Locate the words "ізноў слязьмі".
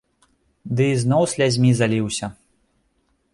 0.93-1.71